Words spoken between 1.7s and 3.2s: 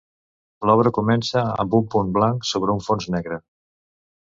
un punt blanc sobre un fons